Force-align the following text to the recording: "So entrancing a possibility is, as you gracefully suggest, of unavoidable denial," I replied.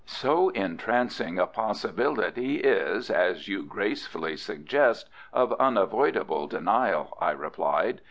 "So 0.07 0.49
entrancing 0.55 1.37
a 1.37 1.45
possibility 1.45 2.55
is, 2.55 3.11
as 3.11 3.47
you 3.47 3.61
gracefully 3.61 4.35
suggest, 4.35 5.11
of 5.31 5.53
unavoidable 5.59 6.47
denial," 6.47 7.15
I 7.21 7.29
replied. 7.33 7.99